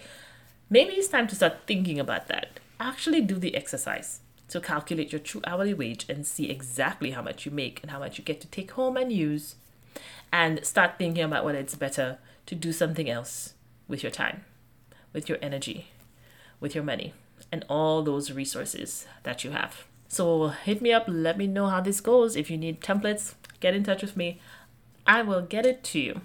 maybe 0.69 0.93
it's 0.93 1.07
time 1.07 1.25
to 1.25 1.35
start 1.35 1.61
thinking 1.65 1.99
about 1.99 2.27
that. 2.27 2.59
Actually 2.79 3.19
do 3.19 3.39
the 3.39 3.55
exercise 3.55 4.19
to 4.49 4.61
calculate 4.61 5.11
your 5.11 5.17
true 5.17 5.41
hourly 5.47 5.73
wage 5.73 6.05
and 6.07 6.27
see 6.27 6.51
exactly 6.51 7.09
how 7.09 7.23
much 7.23 7.47
you 7.47 7.51
make 7.51 7.81
and 7.81 7.89
how 7.89 7.97
much 7.97 8.19
you 8.19 8.23
get 8.23 8.39
to 8.41 8.47
take 8.47 8.69
home 8.73 8.95
and 8.95 9.11
use 9.11 9.55
and 10.31 10.63
start 10.63 10.99
thinking 10.99 11.23
about 11.23 11.43
whether 11.43 11.57
it's 11.57 11.73
better 11.73 12.19
to 12.45 12.53
do 12.53 12.71
something 12.71 13.09
else 13.09 13.55
with 13.87 14.03
your 14.03 14.11
time, 14.11 14.45
with 15.13 15.27
your 15.27 15.39
energy, 15.41 15.87
with 16.59 16.75
your 16.75 16.83
money, 16.83 17.15
and 17.51 17.65
all 17.67 18.03
those 18.03 18.31
resources 18.31 19.07
that 19.23 19.43
you 19.43 19.49
have. 19.49 19.85
So 20.07 20.49
hit 20.49 20.81
me 20.81 20.93
up, 20.93 21.05
let 21.07 21.39
me 21.39 21.47
know 21.47 21.67
how 21.67 21.81
this 21.81 22.01
goes. 22.01 22.35
If 22.35 22.49
you 22.49 22.57
need 22.57 22.81
templates, 22.81 23.33
get 23.59 23.73
in 23.73 23.83
touch 23.83 24.01
with 24.01 24.17
me. 24.17 24.39
I 25.05 25.21
will 25.21 25.41
get 25.41 25.65
it 25.65 25.83
to 25.85 25.99
you. 25.99 26.21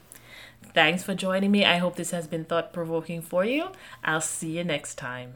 Thanks 0.75 1.03
for 1.03 1.15
joining 1.15 1.51
me. 1.51 1.65
I 1.65 1.77
hope 1.77 1.97
this 1.97 2.13
has 2.13 2.27
been 2.27 2.45
thought 2.45 2.73
provoking 2.73 3.21
for 3.21 3.45
you. 3.45 3.69
I'll 4.03 4.21
see 4.21 4.57
you 4.57 4.65
next 4.65 4.97
time. 4.97 5.35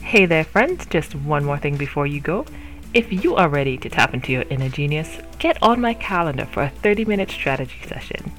Hey 0.00 0.26
there, 0.26 0.44
friends. 0.44 0.86
Just 0.86 1.14
one 1.14 1.44
more 1.44 1.58
thing 1.58 1.76
before 1.76 2.06
you 2.06 2.20
go. 2.20 2.46
If 2.94 3.12
you 3.12 3.34
are 3.34 3.48
ready 3.48 3.76
to 3.78 3.88
tap 3.88 4.14
into 4.14 4.32
your 4.32 4.44
inner 4.48 4.68
genius, 4.68 5.18
get 5.38 5.60
on 5.62 5.80
my 5.80 5.94
calendar 5.94 6.46
for 6.46 6.62
a 6.62 6.70
30 6.70 7.04
minute 7.04 7.30
strategy 7.30 7.80
session. 7.86 8.32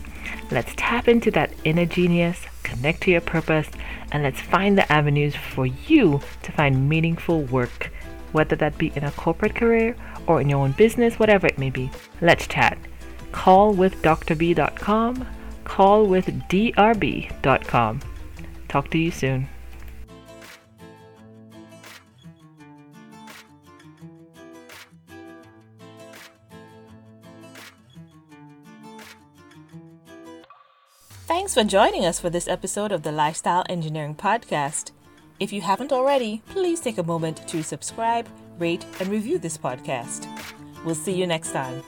Let's 0.49 0.73
tap 0.77 1.07
into 1.07 1.29
that 1.31 1.51
inner 1.65 1.85
genius, 1.85 2.39
connect 2.63 3.01
to 3.01 3.11
your 3.11 3.21
purpose, 3.21 3.67
and 4.11 4.23
let's 4.23 4.39
find 4.39 4.77
the 4.77 4.89
avenues 4.91 5.35
for 5.35 5.65
you 5.65 6.21
to 6.43 6.51
find 6.53 6.87
meaningful 6.87 7.43
work, 7.43 7.91
whether 8.31 8.55
that 8.55 8.77
be 8.77 8.93
in 8.95 9.03
a 9.03 9.11
corporate 9.11 9.55
career 9.55 9.95
or 10.25 10.39
in 10.39 10.49
your 10.49 10.59
own 10.59 10.71
business, 10.71 11.19
whatever 11.19 11.47
it 11.47 11.59
may 11.59 11.69
be. 11.69 11.91
Let's 12.21 12.47
chat. 12.47 12.77
Call 13.31 13.73
with 13.73 14.01
drb.com 14.01 15.27
callwithdrb.com. 15.67 17.99
Talk 18.69 18.89
to 18.91 18.97
you 18.97 19.11
soon. 19.11 19.49
Thanks 31.27 31.53
for 31.53 31.63
joining 31.63 32.05
us 32.05 32.19
for 32.19 32.29
this 32.29 32.47
episode 32.47 32.93
of 32.93 33.03
the 33.03 33.11
Lifestyle 33.11 33.63
Engineering 33.69 34.15
Podcast. 34.15 34.91
If 35.39 35.53
you 35.53 35.61
haven't 35.61 35.91
already, 35.91 36.41
please 36.47 36.79
take 36.79 36.97
a 36.97 37.03
moment 37.03 37.47
to 37.49 37.63
subscribe, 37.63 38.27
rate, 38.57 38.83
and 38.99 39.09
review 39.09 39.37
this 39.37 39.55
podcast. 39.57 40.27
We'll 40.83 40.95
see 40.95 41.13
you 41.13 41.27
next 41.27 41.51
time. 41.51 41.83